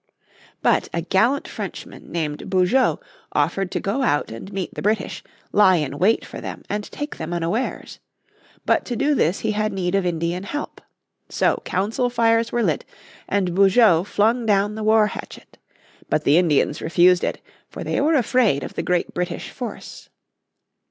But 0.63 0.89
a 0.95 1.01
gallant 1.03 1.47
Frenchman 1.47 2.11
named 2.11 2.49
Beaujeu 2.49 2.97
offered 3.33 3.69
to 3.69 3.79
go 3.79 4.01
out 4.01 4.31
and 4.31 4.51
meet 4.51 4.73
the 4.73 4.81
British, 4.81 5.23
lie 5.51 5.75
in 5.75 5.99
wait 5.99 6.25
for 6.25 6.41
them 6.41 6.63
and 6.67 6.83
take 6.91 7.17
them 7.17 7.31
unawares. 7.31 7.99
But 8.65 8.83
to 8.85 8.95
do 8.95 9.13
this 9.13 9.41
he 9.41 9.51
had 9.51 9.71
need 9.71 9.93
of 9.93 10.03
Indian 10.03 10.41
help. 10.41 10.81
So 11.29 11.61
council 11.65 12.09
fires 12.09 12.51
were 12.51 12.63
lit 12.63 12.83
and 13.29 13.53
Beaujeu 13.53 14.03
flung 14.03 14.47
down 14.47 14.73
the 14.73 14.83
war 14.83 15.05
hatchet. 15.05 15.59
But 16.09 16.23
the 16.23 16.39
Indians 16.39 16.81
refused 16.81 17.23
it, 17.23 17.39
for 17.69 17.83
they 17.83 18.01
were 18.01 18.15
afraid 18.15 18.63
of 18.63 18.73
the 18.73 18.81
great 18.81 19.13
British 19.13 19.51
force. 19.51 20.09